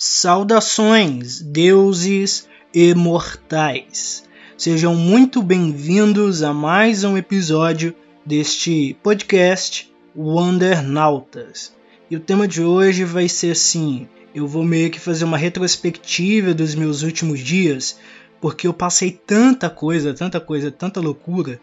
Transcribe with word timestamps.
Saudações, 0.00 1.40
deuses 1.40 2.48
imortais! 2.72 4.22
Sejam 4.56 4.94
muito 4.94 5.42
bem-vindos 5.42 6.44
a 6.44 6.54
mais 6.54 7.02
um 7.02 7.16
episódio 7.16 7.92
deste 8.24 8.96
podcast 9.02 9.92
Wondernautas. 10.16 11.74
E 12.08 12.14
o 12.14 12.20
tema 12.20 12.46
de 12.46 12.62
hoje 12.62 13.02
vai 13.02 13.28
ser 13.28 13.50
assim: 13.50 14.06
eu 14.32 14.46
vou 14.46 14.62
meio 14.62 14.88
que 14.88 15.00
fazer 15.00 15.24
uma 15.24 15.36
retrospectiva 15.36 16.54
dos 16.54 16.76
meus 16.76 17.02
últimos 17.02 17.40
dias, 17.40 17.98
porque 18.40 18.68
eu 18.68 18.72
passei 18.72 19.10
tanta 19.10 19.68
coisa, 19.68 20.14
tanta 20.14 20.38
coisa, 20.38 20.70
tanta 20.70 21.00
loucura, 21.00 21.60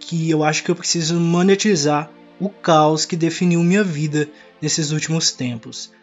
que 0.00 0.30
eu 0.30 0.42
acho 0.42 0.64
que 0.64 0.70
eu 0.70 0.76
preciso 0.76 1.20
monetizar 1.20 2.10
o 2.40 2.48
caos 2.48 3.04
que 3.04 3.16
definiu 3.18 3.62
minha 3.62 3.84
vida 3.84 4.30
nesses 4.62 4.92
últimos 4.92 5.30
tempos. 5.30 5.94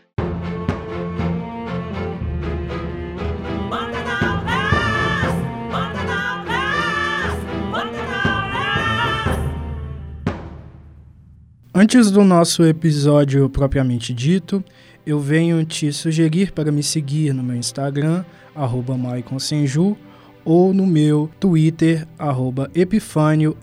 Antes 11.84 12.10
do 12.10 12.24
nosso 12.24 12.64
episódio 12.64 13.50
propriamente 13.50 14.14
dito, 14.14 14.64
eu 15.06 15.20
venho 15.20 15.66
te 15.66 15.92
sugerir 15.92 16.54
para 16.54 16.72
me 16.72 16.82
seguir 16.82 17.34
no 17.34 17.44
meu 17.44 17.58
Instagram, 17.58 18.24
arroba 18.56 18.98
Senju, 19.38 19.98
ou 20.46 20.74
no 20.74 20.88
meu 20.88 21.30
Twitter, 21.42 22.08
arroba 22.18 22.72
Epifânio, 22.74 23.58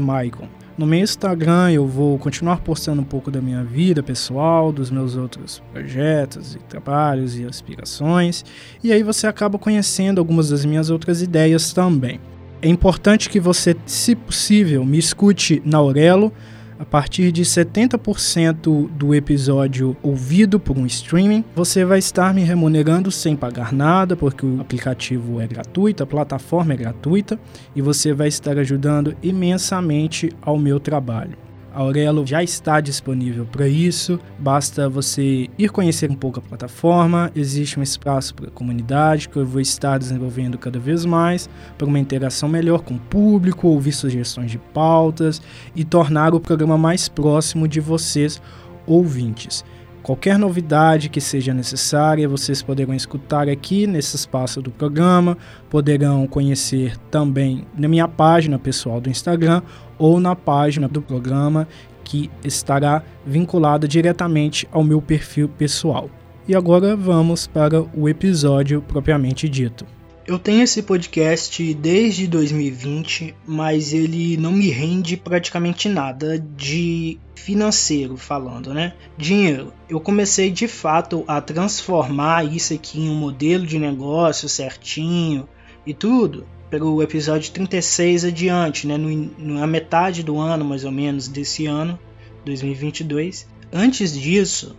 Maicon. 0.00 0.48
No 0.78 0.86
meu 0.86 1.00
Instagram 1.00 1.72
eu 1.72 1.86
vou 1.86 2.18
continuar 2.18 2.62
postando 2.62 3.02
um 3.02 3.04
pouco 3.04 3.30
da 3.30 3.42
minha 3.42 3.62
vida 3.62 4.02
pessoal, 4.02 4.72
dos 4.72 4.90
meus 4.90 5.14
outros 5.14 5.62
projetos 5.70 6.54
e 6.54 6.58
trabalhos 6.58 7.38
e 7.38 7.44
aspirações, 7.44 8.46
e 8.82 8.90
aí 8.90 9.02
você 9.02 9.26
acaba 9.26 9.58
conhecendo 9.58 10.20
algumas 10.20 10.48
das 10.48 10.64
minhas 10.64 10.88
outras 10.88 11.20
ideias 11.20 11.70
também. 11.74 12.18
É 12.62 12.68
importante 12.68 13.28
que 13.28 13.38
você, 13.38 13.76
se 13.84 14.16
possível, 14.16 14.86
me 14.86 14.96
escute 14.96 15.60
na 15.66 15.76
Aurelo, 15.76 16.32
a 16.82 16.84
partir 16.84 17.30
de 17.30 17.44
70% 17.44 18.88
do 18.90 19.14
episódio 19.14 19.96
ouvido 20.02 20.58
por 20.58 20.76
um 20.76 20.84
streaming, 20.84 21.44
você 21.54 21.84
vai 21.84 22.00
estar 22.00 22.34
me 22.34 22.42
remunerando 22.42 23.08
sem 23.08 23.36
pagar 23.36 23.72
nada, 23.72 24.16
porque 24.16 24.44
o 24.44 24.60
aplicativo 24.60 25.40
é 25.40 25.46
gratuito, 25.46 26.02
a 26.02 26.06
plataforma 26.06 26.72
é 26.72 26.76
gratuita 26.76 27.38
e 27.76 27.80
você 27.80 28.12
vai 28.12 28.26
estar 28.26 28.58
ajudando 28.58 29.14
imensamente 29.22 30.32
ao 30.42 30.58
meu 30.58 30.80
trabalho. 30.80 31.38
Aurelo 31.74 32.26
já 32.26 32.42
está 32.42 32.80
disponível 32.80 33.46
para 33.46 33.66
isso, 33.66 34.20
basta 34.38 34.88
você 34.88 35.48
ir 35.58 35.70
conhecer 35.70 36.10
um 36.10 36.14
pouco 36.14 36.38
a 36.38 36.42
plataforma. 36.42 37.30
Existe 37.34 37.80
um 37.80 37.82
espaço 37.82 38.34
para 38.34 38.48
a 38.48 38.50
comunidade 38.50 39.28
que 39.28 39.36
eu 39.36 39.46
vou 39.46 39.60
estar 39.60 39.98
desenvolvendo 39.98 40.58
cada 40.58 40.78
vez 40.78 41.04
mais 41.04 41.48
para 41.78 41.86
uma 41.86 41.98
interação 41.98 42.48
melhor 42.48 42.82
com 42.82 42.94
o 42.94 42.98
público, 42.98 43.68
ouvir 43.68 43.92
sugestões 43.92 44.50
de 44.50 44.58
pautas 44.58 45.40
e 45.74 45.84
tornar 45.84 46.34
o 46.34 46.40
programa 46.40 46.76
mais 46.76 47.08
próximo 47.08 47.66
de 47.66 47.80
vocês, 47.80 48.40
ouvintes. 48.86 49.64
Qualquer 50.02 50.36
novidade 50.36 51.08
que 51.08 51.20
seja 51.20 51.54
necessária, 51.54 52.28
vocês 52.28 52.60
poderão 52.60 52.92
escutar 52.92 53.48
aqui 53.48 53.86
nesse 53.86 54.16
espaço 54.16 54.60
do 54.60 54.70
programa, 54.70 55.38
poderão 55.70 56.26
conhecer 56.26 56.96
também 57.08 57.64
na 57.78 57.86
minha 57.86 58.08
página 58.08 58.58
pessoal 58.58 59.00
do 59.00 59.08
Instagram 59.08 59.62
ou 59.96 60.18
na 60.18 60.34
página 60.34 60.88
do 60.88 61.00
programa 61.00 61.68
que 62.02 62.28
estará 62.42 63.04
vinculada 63.24 63.86
diretamente 63.86 64.68
ao 64.72 64.82
meu 64.82 65.00
perfil 65.00 65.48
pessoal. 65.48 66.10
E 66.48 66.56
agora 66.56 66.96
vamos 66.96 67.46
para 67.46 67.80
o 67.94 68.08
episódio 68.08 68.82
propriamente 68.82 69.48
dito. 69.48 69.86
Eu 70.24 70.38
tenho 70.38 70.62
esse 70.62 70.84
podcast 70.84 71.74
desde 71.74 72.28
2020, 72.28 73.34
mas 73.44 73.92
ele 73.92 74.36
não 74.36 74.52
me 74.52 74.70
rende 74.70 75.16
praticamente 75.16 75.88
nada 75.88 76.38
de 76.38 77.18
financeiro 77.34 78.16
falando, 78.16 78.72
né? 78.72 78.94
Dinheiro. 79.18 79.72
Eu 79.88 79.98
comecei 79.98 80.48
de 80.48 80.68
fato 80.68 81.24
a 81.26 81.40
transformar 81.40 82.44
isso 82.44 82.72
aqui 82.72 83.00
em 83.00 83.10
um 83.10 83.16
modelo 83.16 83.66
de 83.66 83.80
negócio 83.80 84.48
certinho 84.48 85.48
e 85.84 85.92
tudo 85.92 86.46
pelo 86.70 87.02
episódio 87.02 87.50
36 87.50 88.24
adiante, 88.26 88.86
né? 88.86 88.96
No, 88.96 89.56
na 89.56 89.66
metade 89.66 90.22
do 90.22 90.38
ano, 90.38 90.64
mais 90.64 90.84
ou 90.84 90.92
menos, 90.92 91.26
desse 91.26 91.66
ano, 91.66 91.98
2022. 92.44 93.48
Antes 93.72 94.12
disso, 94.12 94.76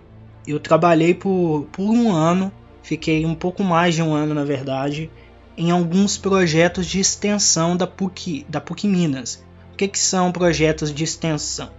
eu 0.47 0.57
trabalhei 0.57 1.13
por, 1.13 1.67
por 1.69 1.89
um 1.89 2.13
ano, 2.13 2.49
fiquei 2.81 3.25
um 3.25 3.35
pouco 3.35 3.61
mais 3.61 3.93
de 3.93 4.01
um 4.01 4.13
ano, 4.13 4.33
na 4.33 4.45
verdade, 4.45 5.11
em 5.57 5.71
alguns 5.71 6.17
projetos 6.17 6.85
de 6.85 6.99
extensão 6.99 7.75
da 7.75 7.87
PUC, 7.87 8.45
da 8.49 8.59
PUC 8.59 8.87
Minas. 8.87 9.43
O 9.71 9.75
que, 9.75 9.87
que 9.87 9.99
são 9.99 10.31
projetos 10.31 10.93
de 10.93 11.03
extensão? 11.03 11.69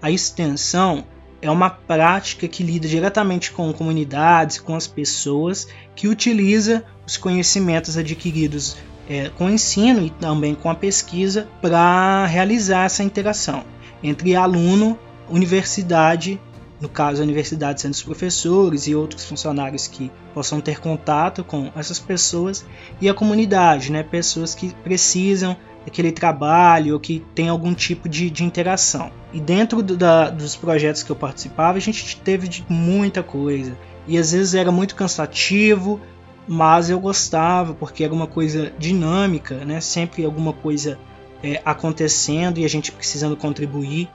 A 0.00 0.10
extensão 0.10 1.04
é 1.40 1.50
uma 1.50 1.70
prática 1.70 2.48
que 2.48 2.62
lida 2.62 2.88
diretamente 2.88 3.52
com 3.52 3.72
comunidades, 3.72 4.58
com 4.58 4.74
as 4.74 4.86
pessoas, 4.86 5.68
que 5.94 6.08
utiliza 6.08 6.84
os 7.06 7.16
conhecimentos 7.16 7.96
adquiridos 7.96 8.76
é, 9.08 9.28
com 9.30 9.46
o 9.46 9.50
ensino 9.50 10.04
e 10.04 10.10
também 10.10 10.54
com 10.54 10.70
a 10.70 10.74
pesquisa 10.74 11.48
para 11.60 12.26
realizar 12.26 12.84
essa 12.84 13.02
interação 13.02 13.64
entre 14.02 14.36
aluno, 14.36 14.98
universidade 15.28 16.40
no 16.80 16.88
caso 16.88 17.20
a 17.20 17.24
universidade 17.24 17.80
sendo 17.80 17.92
os 17.92 18.02
professores 18.02 18.86
e 18.86 18.94
outros 18.94 19.24
funcionários 19.24 19.86
que 19.86 20.10
possam 20.32 20.60
ter 20.60 20.80
contato 20.80 21.44
com 21.44 21.70
essas 21.76 21.98
pessoas 21.98 22.66
e 23.00 23.08
a 23.08 23.14
comunidade, 23.14 23.92
né, 23.92 24.02
pessoas 24.02 24.54
que 24.54 24.74
precisam 24.82 25.56
daquele 25.84 26.10
trabalho 26.10 26.94
ou 26.94 27.00
que 27.00 27.24
tem 27.34 27.48
algum 27.48 27.74
tipo 27.74 28.08
de, 28.08 28.30
de 28.30 28.42
interação. 28.42 29.12
E 29.32 29.40
dentro 29.40 29.82
do, 29.82 29.96
da, 29.96 30.30
dos 30.30 30.56
projetos 30.56 31.02
que 31.02 31.10
eu 31.10 31.16
participava, 31.16 31.76
a 31.76 31.80
gente 31.80 32.20
teve 32.20 32.64
muita 32.68 33.22
coisa 33.22 33.76
e 34.06 34.18
às 34.18 34.32
vezes 34.32 34.54
era 34.54 34.72
muito 34.72 34.94
cansativo, 34.94 36.00
mas 36.46 36.90
eu 36.90 36.98
gostava 36.98 37.74
porque 37.74 38.04
era 38.04 38.12
uma 38.12 38.26
coisa 38.26 38.72
dinâmica, 38.78 39.64
né, 39.64 39.80
sempre 39.80 40.24
alguma 40.24 40.52
coisa 40.52 40.98
é, 41.42 41.60
acontecendo 41.64 42.58
e 42.58 42.64
a 42.64 42.68
gente 42.68 42.90
precisando 42.90 43.36
contribuir. 43.36 44.08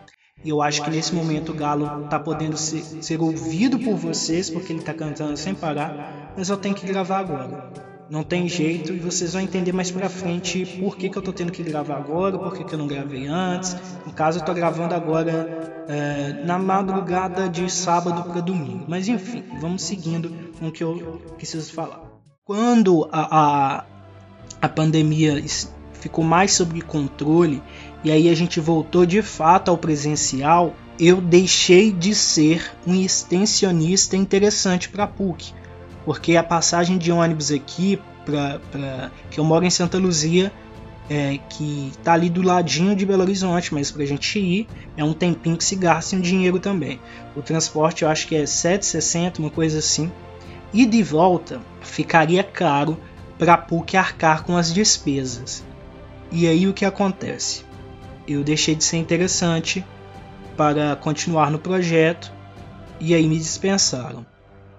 E 0.43 0.49
eu 0.49 0.61
acho 0.61 0.81
que 0.83 0.89
nesse 0.89 1.13
momento 1.13 1.51
o 1.51 1.55
Galo 1.55 2.05
está 2.05 2.17
podendo 2.17 2.55
ser, 2.55 2.81
ser, 3.03 3.21
ouvido 3.21 3.77
por 3.77 3.95
vocês, 3.95 4.49
porque 4.49 4.71
ele 4.71 4.79
está 4.79 4.93
cantando 4.93 5.35
sem 5.35 5.53
parar, 5.53 6.33
mas 6.37 6.49
eu 6.49 6.55
tenho 6.55 6.73
que 6.73 6.85
gravar 6.85 7.19
agora. 7.19 7.71
Não 8.09 8.23
tem 8.23 8.47
jeito, 8.47 8.91
e 8.91 8.97
vocês 8.97 9.33
vão 9.33 9.41
entender 9.41 9.71
mais 9.71 9.91
pra 9.91 10.09
frente 10.09 10.65
por 10.79 10.97
que, 10.97 11.09
que 11.09 11.17
eu 11.17 11.21
tô 11.21 11.31
tendo 11.31 11.51
que 11.51 11.61
gravar 11.61 11.97
agora, 11.97 12.39
por 12.39 12.53
que, 12.53 12.63
que 12.63 12.73
eu 12.73 12.79
não 12.79 12.87
gravei 12.87 13.27
antes. 13.27 13.75
No 14.05 14.13
caso, 14.13 14.39
eu 14.39 14.45
tô 14.45 14.53
gravando 14.53 14.95
agora 14.95 15.85
é, 15.87 16.43
na 16.43 16.57
madrugada 16.57 17.47
de 17.47 17.69
sábado 17.69 18.23
para 18.23 18.41
domingo. 18.41 18.85
Mas 18.87 19.07
enfim, 19.07 19.43
vamos 19.59 19.83
seguindo 19.83 20.31
com 20.57 20.69
o 20.69 20.71
que 20.71 20.83
eu 20.83 21.21
preciso 21.37 21.71
falar. 21.71 22.01
Quando 22.43 23.07
a, 23.11 23.37
a, 23.77 23.83
a 24.59 24.69
pandemia 24.69 25.39
ficou 25.99 26.23
mais 26.23 26.53
sob 26.53 26.81
controle 26.81 27.61
e 28.03 28.11
aí 28.11 28.29
a 28.29 28.35
gente 28.35 28.59
voltou 28.59 29.05
de 29.05 29.21
fato 29.21 29.69
ao 29.69 29.77
presencial, 29.77 30.73
eu 30.99 31.19
deixei 31.19 31.91
de 31.91 32.15
ser 32.15 32.71
um 32.87 32.95
extensionista 32.95 34.15
interessante 34.15 34.89
para 34.89 35.07
PUC, 35.07 35.53
porque 36.05 36.35
a 36.35 36.43
passagem 36.43 36.97
de 36.97 37.11
ônibus 37.11 37.51
aqui 37.51 37.99
para 38.25 39.11
que 39.31 39.39
eu 39.39 39.43
moro 39.43 39.65
em 39.65 39.69
Santa 39.69 39.97
Luzia, 39.97 40.51
é, 41.09 41.39
que 41.49 41.91
tá 42.03 42.13
ali 42.13 42.29
do 42.29 42.41
ladinho 42.41 42.95
de 42.95 43.05
Belo 43.05 43.23
Horizonte, 43.23 43.73
mas 43.73 43.89
para 43.89 44.03
a 44.03 44.05
gente 44.05 44.39
ir 44.39 44.67
é 44.95 45.03
um 45.03 45.13
tempinho 45.13 45.57
que 45.57 45.63
se 45.63 45.75
gasta 45.75 46.15
um 46.15 46.21
dinheiro 46.21 46.59
também. 46.59 46.99
O 47.35 47.41
transporte 47.41 48.03
eu 48.03 48.09
acho 48.09 48.27
que 48.27 48.35
é 48.35 48.43
7,60, 48.43 49.39
uma 49.39 49.49
coisa 49.49 49.79
assim. 49.79 50.11
E 50.71 50.85
de 50.85 51.01
volta 51.01 51.59
ficaria 51.81 52.43
caro 52.43 52.95
para 53.39 53.57
PUC 53.57 53.97
arcar 53.97 54.43
com 54.43 54.55
as 54.55 54.71
despesas. 54.71 55.63
E 56.31 56.47
aí 56.47 56.67
o 56.67 56.73
que 56.73 56.85
acontece? 56.85 57.63
Eu 58.27 58.43
deixei 58.43 58.75
de 58.75 58.83
ser 58.83 58.97
interessante 58.97 59.83
para 60.55 60.95
continuar 60.95 61.49
no 61.49 61.57
projeto 61.57 62.31
e 62.99 63.15
aí 63.15 63.27
me 63.27 63.37
dispensaram. 63.37 64.25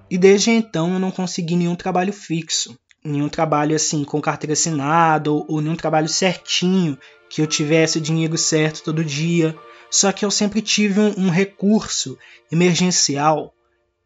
E 0.09 0.17
desde 0.17 0.51
então 0.51 0.93
eu 0.93 0.99
não 0.99 1.11
consegui 1.11 1.57
nenhum 1.57 1.75
trabalho 1.75 2.13
fixo, 2.13 2.79
nenhum 3.05 3.29
trabalho 3.29 3.75
assim 3.75 4.05
com 4.05 4.21
carteira 4.21 4.53
assinada 4.53 5.31
ou, 5.31 5.45
ou 5.49 5.61
nenhum 5.61 5.77
trabalho 5.77 6.09
certinho 6.09 6.99
que 7.29 7.41
eu 7.41 7.47
tivesse 7.47 7.99
o 7.99 8.01
dinheiro 8.01 8.37
certo 8.37 8.83
todo 8.83 9.05
dia. 9.05 9.57
Só 9.91 10.13
que 10.13 10.25
eu 10.25 10.31
sempre 10.31 10.63
tive 10.63 11.01
um, 11.01 11.27
um 11.27 11.31
recurso 11.31 12.17
emergencial 12.51 13.53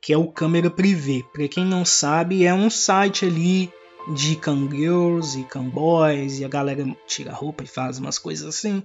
que 0.00 0.12
é 0.12 0.18
o 0.18 0.30
Câmera 0.30 0.70
Privé. 0.70 1.22
Para 1.32 1.48
quem 1.48 1.64
não 1.64 1.82
sabe, 1.82 2.44
é 2.44 2.52
um 2.52 2.68
site 2.68 3.24
ali 3.24 3.72
de 4.08 4.36
cangirls 4.36 5.38
e 5.38 5.44
camboys 5.44 6.38
e 6.40 6.44
a 6.44 6.48
galera 6.48 6.84
tira 7.06 7.32
roupa 7.32 7.64
e 7.64 7.66
faz 7.66 7.98
umas 7.98 8.18
coisas 8.18 8.46
assim. 8.46 8.82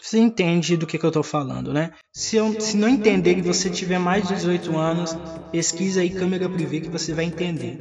Você 0.00 0.18
entende 0.18 0.76
do 0.76 0.86
que, 0.86 0.98
que 0.98 1.04
eu 1.04 1.12
tô 1.12 1.22
falando, 1.22 1.74
né? 1.74 1.90
Se, 2.10 2.36
eu, 2.36 2.58
se 2.58 2.76
não 2.76 2.88
entender 2.88 3.36
e 3.36 3.42
você 3.42 3.68
tiver 3.68 3.98
mais 3.98 4.26
de 4.26 4.34
18 4.34 4.76
anos, 4.76 5.16
pesquisa 5.52 6.00
aí 6.00 6.08
câmera 6.08 6.48
privê 6.48 6.80
que 6.80 6.88
você 6.88 7.12
vai 7.12 7.26
entender. 7.26 7.78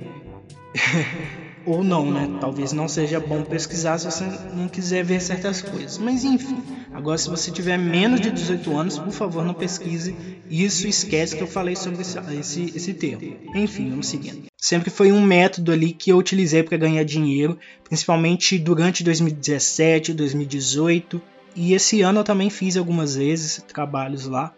Ou 1.65 1.83
não, 1.83 2.11
né? 2.11 2.37
Talvez 2.41 2.73
não 2.73 2.87
seja 2.87 3.19
bom 3.19 3.43
pesquisar 3.43 3.97
se 3.97 4.05
você 4.05 4.25
não 4.53 4.67
quiser 4.67 5.03
ver 5.03 5.21
certas 5.21 5.61
coisas. 5.61 5.97
Mas 5.97 6.23
enfim, 6.23 6.61
agora 6.93 7.17
se 7.17 7.29
você 7.29 7.51
tiver 7.51 7.77
menos 7.77 8.19
de 8.19 8.31
18 8.31 8.77
anos, 8.77 8.99
por 8.99 9.13
favor 9.13 9.45
não 9.45 9.53
pesquise 9.53 10.15
isso. 10.49 10.87
Esquece 10.87 11.35
que 11.37 11.43
eu 11.43 11.47
falei 11.47 11.75
sobre 11.75 12.01
esse, 12.01 12.17
esse, 12.37 12.73
esse 12.75 12.93
termo. 12.93 13.37
Enfim, 13.55 13.89
vamos 13.89 14.07
seguindo. 14.07 14.48
Sempre 14.61 14.89
foi 14.89 15.11
um 15.11 15.21
método 15.21 15.71
ali 15.71 15.93
que 15.93 16.11
eu 16.11 16.17
utilizei 16.17 16.61
para 16.63 16.77
ganhar 16.77 17.03
dinheiro, 17.03 17.57
principalmente 17.83 18.59
durante 18.59 19.03
2017, 19.03 20.13
2018 20.13 21.21
e 21.55 21.73
esse 21.73 22.01
ano 22.01 22.19
eu 22.19 22.23
também 22.23 22.49
fiz 22.49 22.75
algumas 22.77 23.15
vezes 23.15 23.63
trabalhos 23.67 24.25
lá, 24.25 24.53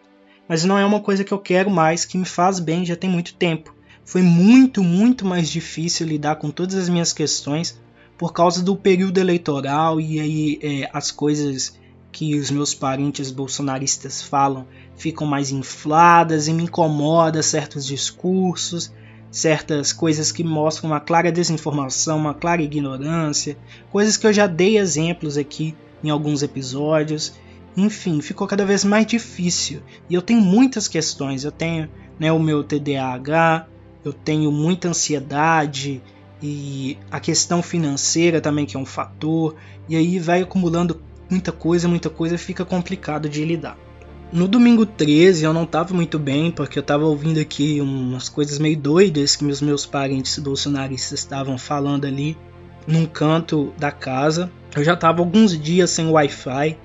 mas 0.48 0.64
não 0.64 0.78
é 0.78 0.86
uma 0.86 1.00
coisa 1.00 1.24
que 1.24 1.32
eu 1.32 1.40
quero 1.40 1.70
mais, 1.70 2.04
que 2.04 2.18
me 2.18 2.26
faz 2.26 2.60
bem 2.60 2.86
já 2.86 2.96
tem 2.96 3.10
muito 3.10 3.36
tempo. 3.36 3.76
Foi 4.04 4.22
muito, 4.22 4.84
muito 4.84 5.26
mais 5.26 5.50
difícil 5.50 6.08
lidar 6.08 6.36
com 6.38 6.50
todas 6.50 6.76
as 6.76 6.90
minhas 6.90 7.14
questões 7.14 7.80
por 8.18 8.34
causa 8.34 8.64
do 8.64 8.76
período 8.76 9.20
eleitoral 9.20 10.02
e 10.02 10.20
aí 10.20 10.60
é, 10.62 10.90
as 10.92 11.12
coisas 11.12 11.80
que 12.12 12.36
os 12.36 12.52
meus 12.52 12.74
parentes 12.74 13.32
bolsonaristas 13.32 14.22
falam 14.22 14.68
ficam 14.96 15.26
mais 15.26 15.52
infladas 15.52 16.48
e 16.48 16.54
me 16.54 16.64
incomoda 16.64 17.42
certos 17.42 17.86
discursos, 17.86 18.92
certas 19.32 19.94
coisas 19.94 20.32
que 20.32 20.44
mostram 20.44 20.92
uma 20.92 21.00
clara 21.00 21.32
desinformação, 21.32 22.18
uma 22.18 22.34
clara 22.34 22.62
ignorância, 22.62 23.58
coisas 23.90 24.18
que 24.18 24.28
eu 24.28 24.34
já 24.34 24.46
dei 24.46 24.78
exemplos 24.78 25.38
aqui 25.38 25.74
em 26.04 26.10
alguns 26.10 26.44
episódios. 26.44 27.34
Enfim, 27.76 28.20
ficou 28.20 28.46
cada 28.46 28.66
vez 28.66 28.84
mais 28.84 29.06
difícil. 29.06 29.82
E 30.10 30.14
eu 30.14 30.22
tenho 30.22 30.42
muitas 30.42 30.88
questões. 30.90 31.46
Eu 31.46 31.52
tenho 31.52 31.90
né, 32.20 32.32
o 32.32 32.40
meu 32.40 32.64
TDAH, 32.64 33.68
eu 34.04 34.12
tenho 34.12 34.52
muita 34.52 34.90
ansiedade 34.90 36.02
e 36.44 36.98
a 37.10 37.20
questão 37.20 37.64
financeira 37.64 38.42
também 38.42 38.66
que 38.66 38.76
é 38.76 38.80
um 38.80 38.86
fator. 38.86 39.56
E 39.88 39.96
aí 39.96 40.20
vai 40.20 40.42
acumulando 40.42 41.02
muita 41.30 41.54
coisa, 41.54 41.88
muita 41.88 42.10
coisa, 42.10 42.38
fica 42.38 42.66
complicado 42.66 43.30
de 43.30 43.46
lidar. 43.46 43.78
No 44.32 44.48
domingo 44.48 44.86
13 44.86 45.44
eu 45.44 45.52
não 45.52 45.64
estava 45.64 45.94
muito 45.94 46.18
bem, 46.18 46.52
porque 46.52 46.80
eu 46.80 46.82
estava 46.82 47.04
ouvindo 47.04 47.38
aqui 47.38 47.82
umas 47.82 48.30
coisas 48.30 48.60
meio 48.60 48.78
doidas 48.78 49.36
que 49.36 49.44
meus, 49.44 49.62
meus 49.62 49.86
parentes 49.86 50.40
bolsonaristas 50.40 51.20
estavam 51.20 51.58
falando 51.58 52.06
ali 52.06 52.38
num 52.88 53.06
canto 53.06 53.74
da 53.78 53.92
casa. 53.92 54.50
Eu 54.74 54.86
já 54.86 54.94
estava 54.94 55.20
alguns 55.20 55.60
dias 55.60 55.90
sem 55.90 56.10
Wi-Fi, 56.10 56.78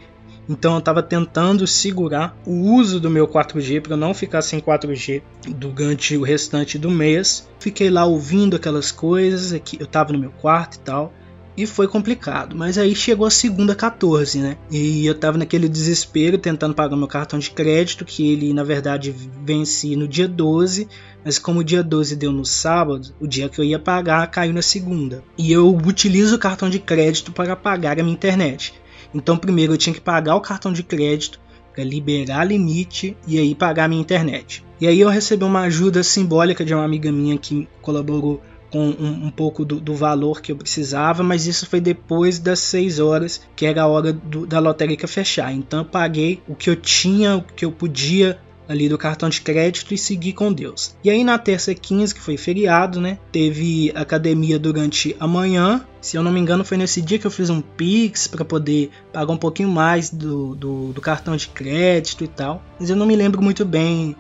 então 0.49 0.73
eu 0.73 0.81
estava 0.81 1.05
tentando 1.05 1.69
segurar 1.69 2.37
o 2.45 2.73
uso 2.73 2.99
do 2.99 3.09
meu 3.09 3.29
4G 3.29 3.81
para 3.81 3.97
não 3.97 4.13
ficar 4.13 4.43
sem 4.43 4.59
4G 4.59 5.23
durante 5.57 6.17
o 6.17 6.25
restante 6.25 6.77
do 6.77 6.91
mês. 6.91 7.49
Fiquei 7.61 7.91
lá 7.91 8.05
ouvindo 8.05 8.57
aquelas 8.57 8.91
coisas, 8.91 9.53
eu 9.53 9.85
estava 9.85 10.13
no 10.13 10.19
meu 10.19 10.33
quarto 10.33 10.75
e 10.75 10.81
tal. 10.81 11.13
E 11.57 11.65
foi 11.65 11.89
complicado, 11.89 12.55
mas 12.55 12.77
aí 12.77 12.95
chegou 12.95 13.27
a 13.27 13.31
segunda 13.31 13.75
14, 13.75 14.41
né? 14.41 14.59
E 14.71 15.07
eu 15.07 15.15
tava 15.15 15.39
naquele 15.39 15.69
desespero 15.69 16.37
tentando 16.37 16.75
pagar 16.75 16.97
meu 16.97 17.09
cartão 17.09 17.39
de 17.39 17.51
crédito, 17.51 18.05
que 18.05 18.31
ele 18.31 18.53
na 18.53 18.63
verdade 18.63 19.15
vence 19.43 19.97
no 19.97 20.07
dia 20.07 20.29
12, 20.29 20.87
mas 21.25 21.39
como 21.39 21.61
o 21.61 21.65
dia 21.65 21.83
12 21.83 22.15
deu 22.15 22.31
no 22.31 22.45
sábado, 22.45 23.15
o 23.19 23.27
dia 23.27 23.49
que 23.49 23.59
eu 23.59 23.65
ia 23.65 23.79
pagar 23.79 24.27
caiu 24.27 24.53
na 24.53 24.61
segunda. 24.61 25.25
E 25.39 25.51
eu 25.51 25.75
utilizo 25.75 26.37
o 26.37 26.39
cartão 26.39 26.69
de 26.69 26.79
crédito 26.79 27.33
para 27.33 27.57
pagar 27.57 27.99
a 27.99 28.03
minha 28.03 28.15
internet. 28.15 28.75
Então 29.15 29.39
primeiro 29.39 29.73
eu 29.73 29.79
tinha 29.79 29.95
que 29.95 30.01
pagar 30.01 30.37
o 30.37 30.43
cartão 30.43 30.73
de 30.73 30.83
crédito 30.83 31.41
para 31.75 31.85
liberar 31.85 32.45
limite 32.45 33.17
e 33.27 33.39
aí 33.39 33.55
pagar 33.55 33.85
a 33.85 33.89
minha 33.89 34.01
internet. 34.01 34.63
E 34.79 34.87
aí 34.87 35.01
eu 35.01 35.09
recebi 35.09 35.43
uma 35.43 35.61
ajuda 35.63 36.03
simbólica 36.03 36.65
de 36.65 36.75
uma 36.75 36.85
amiga 36.85 37.11
minha 37.11 37.39
que 37.39 37.67
colaborou 37.81 38.43
com 38.71 38.89
um, 38.89 39.27
um 39.27 39.31
pouco 39.31 39.65
do, 39.65 39.81
do, 39.81 39.95
valor 39.95 40.41
que 40.41 40.53
eu 40.53 40.57
precisava, 40.57 41.23
mas 41.23 41.47
isso 41.47 41.67
foi 41.67 41.81
depois 41.81 42.39
das 42.39 42.59
6 42.61 42.99
horas, 42.99 43.41
que 43.55 43.67
era 43.67 43.83
a 43.83 43.87
hora 43.87 44.13
do, 44.13 44.47
da 44.47 44.59
lotérica 44.59 45.07
fechar. 45.07 45.53
Então 45.53 45.81
eu 45.81 45.85
paguei 45.85 46.43
o 46.49 46.55
que 46.55 46.69
eu 46.69 46.77
tinha, 46.77 47.37
o 47.37 47.43
que 47.43 47.65
eu 47.65 47.73
podia 47.73 48.39
ali 48.69 48.89
do 48.89 48.99
cartão 48.99 49.29
de 49.29 49.41
crédito 49.41 49.95
e 49.95 49.99
segui 49.99 50.33
com 50.33 50.53
Deus. 50.53 50.97
E 51.03 51.11
aí 51.11 51.23
na 51.23 51.39
terça 51.39 51.75
15, 51.75 52.15
que 52.15 52.21
foi 52.21 52.37
feriado, 52.37 53.01
né? 53.01 53.19
Teve 53.31 53.93
academia 53.95 54.59
durante 54.59 55.17
a 55.19 55.27
manhã. 55.27 55.85
Se 56.01 56.17
eu 56.17 56.23
não 56.23 56.33
me 56.33 56.41
engano, 56.41 56.65
foi 56.65 56.77
nesse 56.77 57.01
dia 57.01 57.19
que 57.19 57.27
eu 57.27 57.31
fiz 57.31 57.51
um 57.51 57.61
Pix 57.61 58.27
para 58.27 58.45
poder 58.45 58.91
pagar 59.13 59.33
um 59.33 59.37
pouquinho 59.37 59.69
mais 59.69 60.11
do, 60.11 60.55
do, 60.55 60.93
do, 60.93 61.01
cartão 61.01 61.37
de 61.37 61.49
crédito 61.49 62.25
e 62.25 62.29
tal. 62.29 62.63
Mas 62.79 62.91
eu 62.91 62.97
não 62.97 63.07
me 63.07 63.17
lembro 63.17 63.43
muito 63.43 63.65
bem 63.65 64.17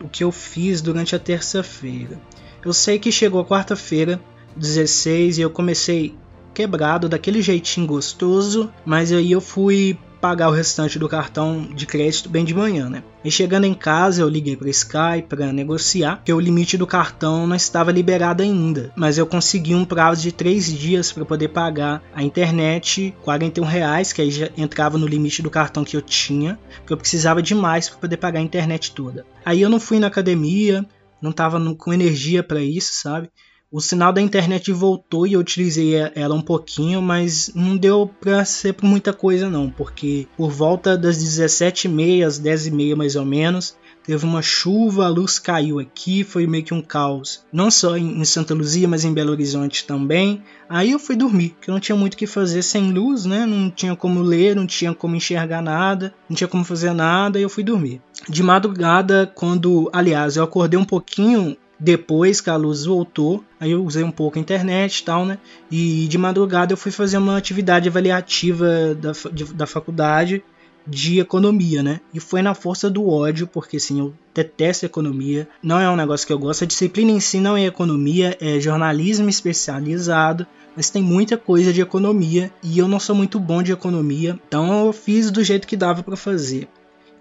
o 0.00 0.08
que 0.08 0.24
eu 0.24 0.32
fiz 0.32 0.80
durante 0.80 1.14
a 1.14 1.18
terça-feira. 1.18 2.18
Eu 2.64 2.72
sei 2.72 2.98
que 2.98 3.10
chegou 3.10 3.44
quarta-feira, 3.44 4.20
16, 4.56 5.38
e 5.38 5.40
eu 5.40 5.50
comecei 5.50 6.14
quebrado 6.54 7.08
daquele 7.08 7.42
jeitinho 7.42 7.86
gostoso, 7.86 8.70
mas 8.84 9.12
aí 9.12 9.32
eu 9.32 9.40
fui 9.40 9.98
pagar 10.20 10.48
o 10.48 10.52
restante 10.52 11.00
do 11.00 11.08
cartão 11.08 11.66
de 11.74 11.84
crédito 11.84 12.28
bem 12.28 12.44
de 12.44 12.54
manhã, 12.54 12.88
né? 12.88 13.02
E 13.24 13.30
chegando 13.30 13.64
em 13.64 13.74
casa, 13.74 14.22
eu 14.22 14.28
liguei 14.28 14.56
para 14.56 14.70
Sky 14.70 15.24
para 15.28 15.52
negociar, 15.52 16.22
que 16.24 16.32
o 16.32 16.38
limite 16.38 16.78
do 16.78 16.86
cartão 16.86 17.44
não 17.44 17.56
estava 17.56 17.90
liberado 17.90 18.40
ainda, 18.40 18.92
mas 18.94 19.18
eu 19.18 19.26
consegui 19.26 19.74
um 19.74 19.84
prazo 19.84 20.22
de 20.22 20.30
três 20.30 20.72
dias 20.72 21.10
para 21.10 21.24
poder 21.24 21.48
pagar 21.48 22.00
a 22.14 22.22
internet, 22.22 23.12
41 23.24 23.64
reais, 23.64 24.12
que 24.12 24.22
aí 24.22 24.30
já 24.30 24.48
entrava 24.56 24.96
no 24.96 25.08
limite 25.08 25.42
do 25.42 25.50
cartão 25.50 25.82
que 25.82 25.96
eu 25.96 26.02
tinha, 26.02 26.56
que 26.86 26.92
eu 26.92 26.96
precisava 26.96 27.42
demais 27.42 27.88
para 27.88 27.98
poder 27.98 28.16
pagar 28.18 28.38
a 28.38 28.44
internet 28.44 28.92
toda. 28.92 29.26
Aí 29.44 29.60
eu 29.60 29.68
não 29.68 29.80
fui 29.80 29.98
na 29.98 30.06
academia, 30.06 30.86
não 31.22 31.30
estava 31.30 31.58
com 31.76 31.92
energia 31.92 32.42
para 32.42 32.60
isso, 32.60 32.92
sabe? 32.94 33.30
O 33.72 33.80
sinal 33.80 34.12
da 34.12 34.20
internet 34.20 34.70
voltou 34.70 35.26
e 35.26 35.32
eu 35.32 35.40
utilizei 35.40 35.94
ela 36.14 36.34
um 36.34 36.42
pouquinho, 36.42 37.00
mas 37.00 37.50
não 37.54 37.74
deu 37.74 38.06
para 38.20 38.44
ser 38.44 38.74
por 38.74 38.84
muita 38.84 39.14
coisa 39.14 39.48
não, 39.48 39.70
porque 39.70 40.26
por 40.36 40.50
volta 40.50 40.94
das 40.94 41.16
17h30, 41.16 42.26
às 42.26 42.38
10h30 42.38 42.94
mais 42.94 43.16
ou 43.16 43.24
menos, 43.24 43.74
teve 44.04 44.26
uma 44.26 44.42
chuva, 44.42 45.06
a 45.06 45.08
luz 45.08 45.38
caiu 45.38 45.78
aqui, 45.78 46.22
foi 46.22 46.46
meio 46.46 46.64
que 46.64 46.74
um 46.74 46.82
caos. 46.82 47.46
Não 47.50 47.70
só 47.70 47.96
em 47.96 48.22
Santa 48.26 48.52
Luzia, 48.52 48.86
mas 48.86 49.06
em 49.06 49.14
Belo 49.14 49.30
Horizonte 49.30 49.86
também. 49.86 50.42
Aí 50.68 50.90
eu 50.90 50.98
fui 50.98 51.16
dormir, 51.16 51.50
porque 51.50 51.70
eu 51.70 51.72
não 51.72 51.80
tinha 51.80 51.96
muito 51.96 52.12
o 52.12 52.16
que 52.18 52.26
fazer 52.26 52.62
sem 52.62 52.92
luz, 52.92 53.24
né? 53.24 53.46
Não 53.46 53.70
tinha 53.70 53.96
como 53.96 54.20
ler, 54.20 54.54
não 54.54 54.66
tinha 54.66 54.92
como 54.92 55.16
enxergar 55.16 55.62
nada, 55.62 56.12
não 56.28 56.36
tinha 56.36 56.48
como 56.48 56.62
fazer 56.62 56.92
nada, 56.92 57.38
e 57.38 57.42
eu 57.42 57.48
fui 57.48 57.64
dormir. 57.64 58.02
De 58.28 58.42
madrugada, 58.42 59.30
quando, 59.34 59.88
aliás, 59.94 60.36
eu 60.36 60.44
acordei 60.44 60.78
um 60.78 60.84
pouquinho 60.84 61.56
depois 61.82 62.40
que 62.40 62.48
a 62.48 62.54
luz 62.54 62.84
voltou, 62.84 63.42
aí 63.58 63.72
eu 63.72 63.84
usei 63.84 64.04
um 64.04 64.10
pouco 64.10 64.38
a 64.38 64.40
internet 64.40 64.98
e 64.98 65.04
tal, 65.04 65.26
né? 65.26 65.36
E 65.68 66.06
de 66.06 66.16
madrugada 66.16 66.72
eu 66.72 66.76
fui 66.76 66.92
fazer 66.92 67.18
uma 67.18 67.36
atividade 67.36 67.88
avaliativa 67.88 68.94
da, 68.94 69.10
de, 69.32 69.52
da 69.52 69.66
faculdade 69.66 70.44
de 70.86 71.18
economia, 71.18 71.82
né? 71.82 72.00
E 72.14 72.20
foi 72.20 72.40
na 72.40 72.54
força 72.54 72.88
do 72.88 73.08
ódio, 73.08 73.48
porque 73.48 73.78
assim, 73.78 73.98
eu 73.98 74.14
detesto 74.32 74.86
economia, 74.86 75.48
não 75.60 75.80
é 75.80 75.90
um 75.90 75.96
negócio 75.96 76.24
que 76.24 76.32
eu 76.32 76.38
gosto. 76.38 76.62
A 76.62 76.68
disciplina 76.68 77.10
em 77.10 77.18
si 77.18 77.40
não 77.40 77.56
é 77.56 77.64
economia, 77.64 78.36
é 78.40 78.60
jornalismo 78.60 79.28
especializado, 79.28 80.46
mas 80.76 80.88
tem 80.88 81.02
muita 81.02 81.36
coisa 81.36 81.72
de 81.72 81.80
economia 81.80 82.52
e 82.62 82.78
eu 82.78 82.86
não 82.86 83.00
sou 83.00 83.16
muito 83.16 83.40
bom 83.40 83.60
de 83.60 83.72
economia, 83.72 84.38
então 84.46 84.86
eu 84.86 84.92
fiz 84.92 85.32
do 85.32 85.42
jeito 85.42 85.66
que 85.66 85.76
dava 85.76 86.02
para 86.04 86.16
fazer. 86.16 86.68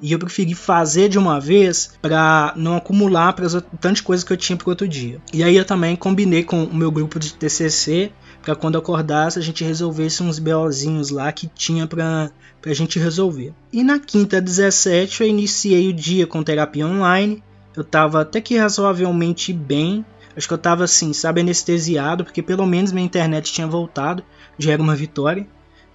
E 0.02 0.12
eu 0.12 0.20
preferi 0.20 0.56
fazer 0.56 1.10
de 1.10 1.20
uma 1.20 1.40
vez 1.40 1.92
para 2.02 2.54
não 2.56 2.76
acumular 2.76 3.34
para 3.34 3.48
tantas 3.80 4.02
coisas 4.02 4.24
que 4.24 4.34
eu 4.34 4.38
tinha 4.38 4.58
para 4.58 4.70
outro 4.70 4.88
dia. 4.88 5.22
E 5.32 5.44
aí 5.44 5.56
eu 5.56 5.64
também 5.64 5.96
combinei 5.96 6.44
com 6.44 6.64
o 6.64 6.76
meu 6.76 6.90
grupo 6.90 7.20
de 7.20 7.34
TCC 7.34 8.12
para 8.42 8.56
quando 8.56 8.78
acordasse 8.78 9.38
a 9.38 9.42
gente 9.42 9.64
resolvesse 9.64 10.24
uns 10.24 10.40
BOzinhos 10.40 11.12
lá 11.12 11.32
que 11.32 11.48
tinha 11.48 11.86
para 11.86 12.32
a 12.66 12.74
gente 12.74 12.98
resolver. 12.98 13.54
E 13.72 13.84
na 13.84 14.00
quinta 14.00 14.42
17 14.42 15.22
eu 15.22 15.28
iniciei 15.28 15.90
o 15.90 15.94
dia 15.94 16.26
com 16.26 16.42
terapia 16.42 16.88
online. 16.88 17.44
Eu 17.76 17.84
estava 17.84 18.22
até 18.22 18.42
que 18.42 18.58
razoavelmente 18.58 19.54
bem. 19.54 20.04
Acho 20.36 20.48
que 20.48 20.54
eu 20.54 20.58
estava 20.58 20.86
assim, 20.86 21.14
sabe, 21.14 21.42
anestesiado, 21.42 22.24
porque 22.24 22.42
pelo 22.42 22.66
menos 22.66 22.92
minha 22.92 23.06
internet 23.06 23.52
tinha 23.52 23.68
voltado, 23.68 24.24
já 24.58 24.72
era 24.72 24.82
uma 24.82 24.96
vitória. 24.96 25.46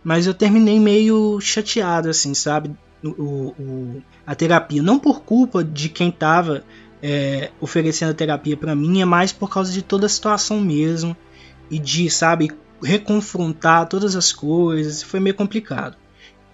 Mas 0.04 0.26
eu 0.26 0.34
terminei 0.34 0.78
meio 0.78 1.40
chateado, 1.40 2.08
assim, 2.08 2.32
sabe? 2.34 2.70
O, 3.04 3.54
o, 3.58 4.02
a 4.26 4.34
terapia, 4.34 4.82
não 4.82 4.98
por 4.98 5.22
culpa 5.22 5.62
de 5.62 5.88
quem 5.88 6.08
estava 6.08 6.64
é, 7.02 7.50
oferecendo 7.60 8.10
a 8.10 8.14
terapia 8.14 8.56
para 8.56 8.74
mim, 8.74 9.00
é 9.00 9.04
mais 9.04 9.32
por 9.32 9.50
causa 9.50 9.72
de 9.72 9.82
toda 9.82 10.06
a 10.06 10.08
situação 10.08 10.60
mesmo 10.60 11.16
e 11.70 11.78
de, 11.78 12.08
sabe, 12.10 12.50
reconfrontar 12.82 13.88
todas 13.88 14.16
as 14.16 14.32
coisas. 14.32 15.02
Foi 15.02 15.20
meio 15.20 15.34
complicado. 15.34 15.96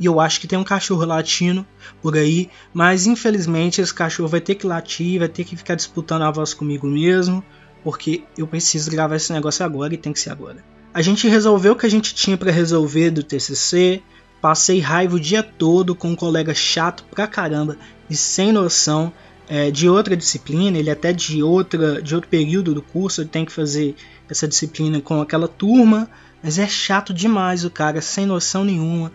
E 0.01 0.07
eu 0.07 0.19
acho 0.19 0.41
que 0.41 0.49
tem 0.49 0.59
um 0.59 0.65
cachorro 0.65 1.05
latino 1.05 1.65
por 2.01 2.17
aí, 2.17 2.51
mas 2.75 3.07
infelizmente 3.07 3.81
esse 3.81 3.95
cachorro 3.95 4.29
vai 4.29 4.41
ter 4.41 4.57
que 4.57 4.67
latir, 4.67 5.21
vai 5.21 5.29
ter 5.29 5.45
que 5.45 5.57
ficar 5.57 5.75
disputando 5.75 6.23
a 6.23 6.31
voz 6.31 6.53
comigo 6.55 6.89
mesmo, 6.89 7.45
porque 7.85 8.25
eu 8.37 8.47
preciso 8.47 8.91
gravar 8.91 9.17
esse 9.17 9.33
negócio 9.33 9.65
agora 9.65 9.95
e 9.95 9.99
tem 9.99 10.13
que 10.13 10.19
ser 10.19 10.31
agora. 10.31 10.65
A 10.95 11.01
gente 11.01 11.29
resolveu 11.29 11.73
o 11.73 11.77
que 11.77 11.87
a 11.87 11.91
gente 11.91 12.15
tinha 12.15 12.37
para 12.37 12.51
resolver 12.51 13.11
do 13.11 13.23
TCC, 13.23 14.03
Passei 14.43 14.81
raiva 14.81 15.15
o 15.15 15.21
dia 15.21 15.41
todo 15.41 15.95
com 15.95 16.09
um 16.09 16.17
colega 16.17 16.53
chato 16.53 17.05
pra 17.05 17.29
caramba. 17.29 17.79
e 18.11 18.17
sem 18.17 18.51
noção 18.51 19.13
é, 19.49 19.71
de 19.71 19.89
outra 19.89 20.17
disciplina, 20.17 20.77
ele 20.77 20.91
até 20.91 21.13
de 21.13 21.45
outra 21.45 22.03
de 22.03 22.13
outro 22.13 22.29
período 22.29 22.75
do 22.75 22.83
curso, 22.83 23.21
ele 23.21 23.29
tem 23.29 23.45
que 23.45 23.53
fazer 23.53 23.95
essa 24.29 24.49
disciplina 24.49 25.01
com 25.01 25.21
aquela 25.21 25.47
turma, 25.47 26.11
mas 26.43 26.59
é 26.59 26.67
chato 26.67 27.15
demais 27.15 27.65
o 27.65 27.71
cara, 27.71 28.01
sem 28.01 28.27
noção 28.27 28.65
nenhuma. 28.65 29.13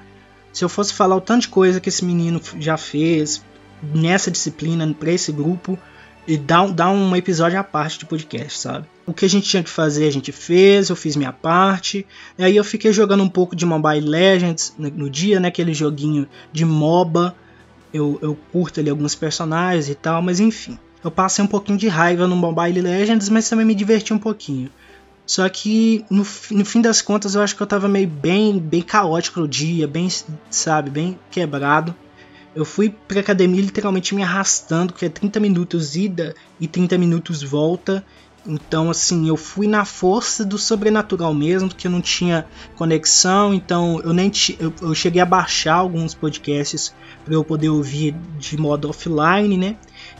Se 0.54 0.64
eu 0.64 0.70
fosse 0.70 0.94
falar 0.94 1.18
o 1.18 1.22
tanto 1.22 1.42
de 1.42 1.50
coisa 1.50 1.82
que 1.82 1.90
esse 1.90 2.06
menino 2.06 2.42
já 2.58 2.78
fez 2.78 3.44
nessa 3.94 4.32
disciplina, 4.32 4.96
para 4.98 5.12
esse 5.12 5.32
grupo, 5.34 5.78
e 6.28 6.38
dá, 6.38 6.66
dá 6.68 6.90
um 6.90 7.16
episódio 7.16 7.58
à 7.60 7.64
parte 7.64 8.00
de 8.00 8.06
podcast, 8.06 8.60
sabe? 8.60 8.88
O 9.06 9.14
que 9.14 9.26
a 9.26 9.30
gente 9.30 9.48
tinha 9.48 9.64
que 9.64 9.70
fazer, 9.70 10.08
a 10.08 10.12
gente 10.12 10.32
fez, 10.32 10.90
eu 10.90 10.96
fiz 10.96 11.16
minha 11.16 11.32
parte. 11.32 12.06
E 12.38 12.44
aí 12.44 12.56
eu 12.56 12.64
fiquei 12.64 12.92
jogando 12.92 13.24
um 13.24 13.30
pouco 13.30 13.56
de 13.56 13.66
Mobile 13.66 14.06
Legends 14.06 14.76
no 14.78 15.10
dia, 15.10 15.40
né? 15.40 15.48
Aquele 15.48 15.74
joguinho 15.74 16.28
de 16.52 16.66
MOBA 16.66 17.34
eu, 17.94 18.20
eu 18.22 18.38
curto 18.52 18.80
ali 18.80 18.90
alguns 18.90 19.16
personagens 19.16 19.90
e 19.90 19.96
tal, 19.96 20.22
mas 20.22 20.40
enfim. 20.40 20.78
Eu 21.04 21.12
passei 21.12 21.44
um 21.44 21.48
pouquinho 21.48 21.78
de 21.78 21.88
raiva 21.88 22.28
no 22.28 22.36
Mobile 22.36 22.82
Legends, 22.82 23.30
mas 23.30 23.48
também 23.50 23.66
me 23.66 23.76
diverti 23.76 24.14
um 24.14 24.20
pouquinho. 24.20 24.70
Só 25.26 25.48
que 25.50 26.06
no, 26.10 26.26
no 26.52 26.66
fim 26.66 26.82
das 26.82 27.02
contas 27.02 27.36
eu 27.36 27.42
acho 27.42 27.56
que 27.56 27.62
eu 27.62 27.68
tava 27.68 27.88
meio 27.88 28.08
bem, 28.08 28.58
bem 28.58 28.82
caótico 28.82 29.42
no 29.42 29.48
dia, 29.48 29.88
bem, 29.88 30.08
sabe, 30.50 30.90
bem 30.90 31.20
quebrado. 31.30 31.94
Eu 32.58 32.66
fui 32.66 32.90
pra 32.90 33.20
academia 33.20 33.62
literalmente 33.62 34.16
me 34.16 34.24
arrastando, 34.24 34.92
porque 34.92 35.06
é 35.06 35.10
30 35.10 35.40
minutos 35.40 35.96
ida 35.96 36.34
e 36.60 36.68
30 36.68 36.98
minutos 36.98 37.44
volta. 37.44 38.04
Então, 38.48 38.90
assim, 38.90 39.28
eu 39.28 39.38
fui 39.38 39.68
na 39.68 39.86
força 39.86 40.44
do 40.44 40.58
sobrenatural 40.58 41.36
mesmo, 41.36 41.70
que 41.70 41.86
eu 41.86 41.92
não 41.92 42.02
tinha 42.02 42.48
conexão, 42.76 43.54
então 43.54 44.02
eu 44.04 44.12
nem 44.12 44.32
eu, 44.58 44.74
eu 44.82 44.96
cheguei 44.96 45.22
a 45.22 45.26
baixar 45.26 45.76
alguns 45.76 46.16
podcasts 46.16 46.96
para 47.24 47.36
eu 47.36 47.44
poder 47.44 47.70
ouvir 47.70 48.16
de 48.40 48.58
modo 48.58 48.90
offline, 48.90 49.56
né? 49.56 49.76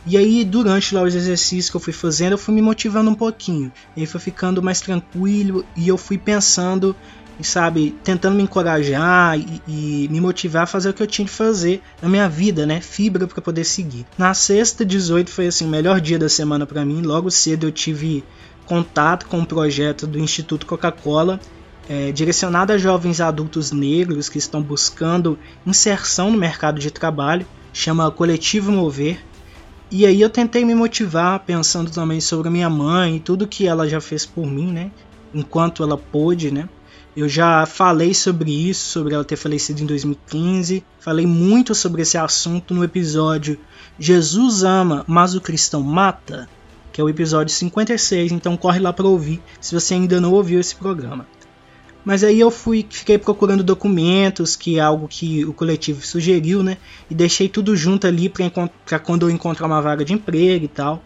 E 0.06 0.16
aí, 0.16 0.44
durante 0.44 0.94
lá 0.94 1.02
os 1.02 1.16
exercícios 1.16 1.70
que 1.70 1.76
eu 1.76 1.80
fui 1.80 1.92
fazendo, 1.92 2.32
eu 2.32 2.38
fui 2.38 2.54
me 2.54 2.62
motivando 2.62 3.10
um 3.10 3.14
pouquinho. 3.14 3.72
E 3.96 4.00
aí 4.02 4.06
foi 4.06 4.20
ficando 4.20 4.62
mais 4.62 4.80
tranquilo 4.80 5.64
e 5.74 5.88
eu 5.88 5.98
fui 5.98 6.18
pensando 6.18 6.94
sabe, 7.44 7.94
tentando 8.02 8.36
me 8.36 8.42
encorajar 8.42 9.38
e, 9.38 9.62
e, 9.66 10.08
me 10.10 10.20
motivar 10.20 10.64
a 10.64 10.66
fazer 10.66 10.90
o 10.90 10.94
que 10.94 11.02
eu 11.02 11.06
tinha 11.06 11.26
de 11.26 11.30
fazer 11.30 11.82
na 12.02 12.08
minha 12.08 12.28
vida, 12.28 12.66
né? 12.66 12.80
Fibra 12.80 13.26
para 13.26 13.40
poder 13.40 13.64
seguir. 13.64 14.06
Na 14.16 14.34
sexta, 14.34 14.84
18 14.84 15.30
foi 15.30 15.46
assim 15.46 15.66
o 15.66 15.68
melhor 15.68 16.00
dia 16.00 16.18
da 16.18 16.28
semana 16.28 16.66
para 16.66 16.84
mim. 16.84 17.02
Logo 17.02 17.30
cedo 17.30 17.66
eu 17.66 17.72
tive 17.72 18.24
contato 18.66 19.26
com 19.26 19.38
um 19.38 19.44
projeto 19.44 20.06
do 20.06 20.18
Instituto 20.18 20.66
Coca-Cola 20.66 21.40
é, 21.88 22.12
direcionado 22.12 22.72
a 22.72 22.78
jovens 22.78 23.20
adultos 23.20 23.72
negros 23.72 24.28
que 24.28 24.38
estão 24.38 24.62
buscando 24.62 25.38
inserção 25.66 26.30
no 26.30 26.36
mercado 26.36 26.78
de 26.78 26.90
trabalho, 26.90 27.46
chama 27.72 28.10
Coletivo 28.10 28.70
Mover. 28.70 29.18
E 29.90 30.04
aí 30.04 30.20
eu 30.20 30.28
tentei 30.28 30.66
me 30.66 30.74
motivar 30.74 31.40
pensando 31.40 31.90
também 31.90 32.20
sobre 32.20 32.50
minha 32.50 32.68
mãe 32.68 33.16
e 33.16 33.20
tudo 33.20 33.48
que 33.48 33.66
ela 33.66 33.88
já 33.88 34.02
fez 34.02 34.26
por 34.26 34.46
mim, 34.46 34.70
né? 34.70 34.90
Enquanto 35.32 35.82
ela 35.82 35.96
pôde, 35.96 36.50
né? 36.50 36.68
Eu 37.18 37.28
já 37.28 37.66
falei 37.66 38.14
sobre 38.14 38.52
isso, 38.52 38.90
sobre 38.90 39.12
ela 39.12 39.24
ter 39.24 39.34
falecido 39.34 39.82
em 39.82 39.86
2015. 39.86 40.84
Falei 41.00 41.26
muito 41.26 41.74
sobre 41.74 42.02
esse 42.02 42.16
assunto 42.16 42.72
no 42.72 42.84
episódio 42.84 43.58
Jesus 43.98 44.62
ama, 44.62 45.04
mas 45.04 45.34
o 45.34 45.40
cristão 45.40 45.82
mata, 45.82 46.48
que 46.92 47.00
é 47.00 47.04
o 47.04 47.08
episódio 47.08 47.52
56, 47.52 48.30
então 48.30 48.56
corre 48.56 48.78
lá 48.78 48.92
para 48.92 49.08
ouvir 49.08 49.42
se 49.60 49.74
você 49.74 49.94
ainda 49.94 50.20
não 50.20 50.32
ouviu 50.32 50.60
esse 50.60 50.76
programa. 50.76 51.26
Mas 52.04 52.22
aí 52.22 52.38
eu 52.38 52.52
fui, 52.52 52.86
fiquei 52.88 53.18
procurando 53.18 53.64
documentos, 53.64 54.54
que 54.54 54.78
é 54.78 54.80
algo 54.80 55.08
que 55.08 55.44
o 55.44 55.52
coletivo 55.52 56.06
sugeriu, 56.06 56.62
né? 56.62 56.76
E 57.10 57.16
deixei 57.16 57.48
tudo 57.48 57.74
junto 57.74 58.06
ali 58.06 58.28
para 58.28 59.00
quando 59.00 59.26
eu 59.26 59.30
encontrar 59.30 59.66
uma 59.66 59.82
vaga 59.82 60.04
de 60.04 60.12
emprego 60.12 60.66
e 60.66 60.68
tal. 60.68 61.02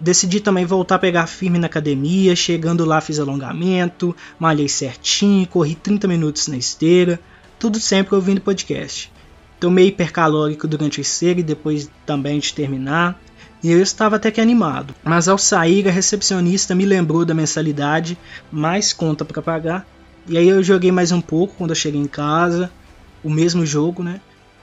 Decidi 0.00 0.40
também 0.40 0.64
voltar 0.64 0.96
a 0.96 0.98
pegar 0.98 1.26
firme 1.26 1.58
na 1.58 1.66
academia, 1.66 2.34
chegando 2.34 2.84
lá 2.84 3.00
fiz 3.00 3.18
alongamento, 3.18 4.14
malhei 4.38 4.68
certinho, 4.68 5.46
corri 5.46 5.74
30 5.74 6.08
minutos 6.08 6.48
na 6.48 6.56
esteira, 6.56 7.20
tudo 7.58 7.78
sempre 7.78 8.14
ouvindo 8.14 8.40
podcast. 8.40 9.10
Tomei 9.58 9.88
hipercalórico 9.88 10.66
durante 10.66 11.00
a 11.00 11.02
esteira 11.02 11.40
e 11.40 11.44
depois 11.44 11.88
também 12.04 12.38
de 12.38 12.52
terminar, 12.52 13.18
e 13.62 13.70
eu 13.70 13.80
estava 13.80 14.16
até 14.16 14.30
que 14.30 14.40
animado. 14.40 14.94
Mas 15.02 15.28
ao 15.28 15.38
sair, 15.38 15.88
a 15.88 15.90
recepcionista 15.90 16.74
me 16.74 16.84
lembrou 16.84 17.24
da 17.24 17.32
mensalidade, 17.32 18.18
mais 18.52 18.92
conta 18.92 19.24
para 19.24 19.40
pagar, 19.40 19.86
e 20.26 20.36
aí 20.36 20.48
eu 20.48 20.62
joguei 20.62 20.90
mais 20.92 21.12
um 21.12 21.20
pouco 21.20 21.54
quando 21.56 21.70
eu 21.70 21.76
cheguei 21.76 22.00
em 22.00 22.06
casa, 22.06 22.70
o 23.22 23.30
mesmo 23.30 23.64
jogo, 23.64 24.02
né? 24.02 24.20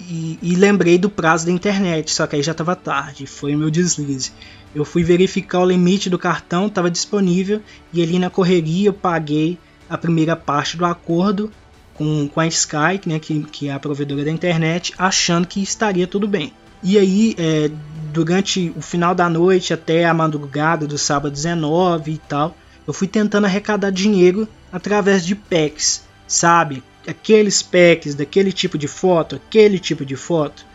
E, 0.10 0.40
e 0.42 0.56
lembrei 0.56 0.98
do 0.98 1.10
prazo 1.10 1.46
da 1.46 1.52
internet, 1.52 2.12
só 2.12 2.26
que 2.26 2.36
aí 2.36 2.44
já 2.44 2.52
estava 2.52 2.76
tarde, 2.76 3.26
foi 3.26 3.56
o 3.56 3.58
meu 3.58 3.70
deslize. 3.70 4.32
Eu 4.74 4.86
fui 4.86 5.04
verificar 5.04 5.60
o 5.60 5.66
limite 5.66 6.10
do 6.10 6.18
cartão, 6.18 6.68
estava 6.68 6.90
disponível 6.90 7.62
e 7.94 8.02
ali 8.02 8.18
na 8.18 8.30
correria 8.30 8.90
eu 8.90 8.94
paguei 8.94 9.58
a 9.90 9.98
primeira 9.98 10.36
parte 10.36 10.78
do 10.78 10.86
acordo 10.86 11.52
com, 11.94 12.28
com 12.28 12.40
a 12.40 12.48
Sky, 12.48 13.02
né, 13.06 13.20
que, 13.20 13.44
que 13.44 13.68
é 13.68 13.74
a 13.74 13.80
provedora 13.80 14.24
da 14.24 14.32
internet, 14.32 14.94
achando 14.98 15.46
que 15.46 15.62
estaria 15.62 16.08
tudo 16.08 16.28
bem. 16.28 16.54
E 16.82 16.98
aí, 16.98 17.36
é, 17.38 17.70
durante 18.12 18.74
o 18.76 18.82
final 18.82 19.14
da 19.14 19.30
noite 19.30 19.74
até 19.74 20.06
a 20.06 20.14
madrugada 20.14 20.88
do 20.88 20.98
sábado 20.98 21.32
19 21.32 22.14
e 22.14 22.18
tal, 22.18 22.56
eu 22.88 22.94
fui 22.94 23.08
tentando 23.08 23.46
arrecadar 23.46 23.92
dinheiro 23.92 24.48
através 24.72 25.24
de 25.26 25.36
packs, 25.36 26.04
sabe? 26.28 26.82
Aqueles 27.08 27.62
packs 27.62 28.16
daquele 28.16 28.52
tipo 28.52 28.78
de 28.78 28.88
foto, 28.88 29.36
aquele 29.36 29.80
tipo 29.80 30.06
de 30.06 30.16
foto. 30.16 30.66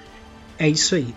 É 0.59 0.69
isso 0.69 0.95
aí. 0.95 1.15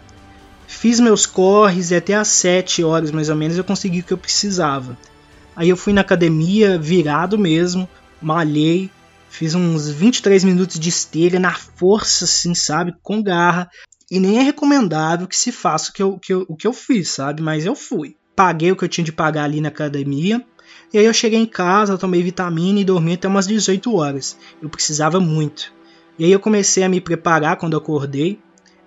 Fiz 0.67 0.99
meus 0.99 1.25
corres 1.25 1.89
e 1.89 1.95
até 1.95 2.13
às 2.13 2.27
7 2.27 2.83
horas 2.83 3.09
mais 3.11 3.29
ou 3.29 3.35
menos 3.35 3.57
eu 3.57 3.63
consegui 3.63 4.01
o 4.01 4.03
que 4.03 4.13
eu 4.13 4.17
precisava. 4.17 4.97
Aí 5.55 5.67
eu 5.67 5.75
fui 5.75 5.91
na 5.93 6.01
academia 6.01 6.77
virado 6.77 7.37
mesmo, 7.37 7.89
malhei, 8.21 8.89
fiz 9.29 9.55
uns 9.55 9.89
23 9.89 10.43
minutos 10.43 10.79
de 10.79 10.89
esteira 10.89 11.39
na 11.39 11.53
força, 11.53 12.25
assim, 12.25 12.53
sabe? 12.53 12.93
Com 13.01 13.21
garra. 13.21 13.69
E 14.11 14.19
nem 14.19 14.39
é 14.39 14.41
recomendável 14.41 15.27
que 15.27 15.35
se 15.35 15.51
faça 15.51 15.89
o 15.89 15.93
que 15.93 16.01
eu, 16.01 16.19
que 16.19 16.33
eu, 16.33 16.45
o 16.47 16.55
que 16.55 16.67
eu 16.67 16.73
fiz, 16.73 17.09
sabe? 17.09 17.41
Mas 17.41 17.65
eu 17.65 17.75
fui. 17.75 18.15
Paguei 18.35 18.71
o 18.71 18.75
que 18.75 18.83
eu 18.83 18.89
tinha 18.89 19.03
de 19.03 19.11
pagar 19.11 19.43
ali 19.43 19.61
na 19.61 19.69
academia. 19.69 20.45
E 20.93 20.97
aí 20.97 21.05
eu 21.05 21.13
cheguei 21.13 21.39
em 21.39 21.45
casa, 21.45 21.97
tomei 21.97 22.23
vitamina 22.23 22.79
e 22.79 22.85
dormi 22.85 23.13
até 23.13 23.27
umas 23.27 23.47
18 23.47 23.95
horas. 23.95 24.37
Eu 24.61 24.69
precisava 24.69 25.19
muito. 25.19 25.71
E 26.17 26.25
aí 26.25 26.31
eu 26.31 26.39
comecei 26.39 26.83
a 26.83 26.89
me 26.89 26.99
preparar 26.99 27.57
quando 27.57 27.77
acordei 27.77 28.39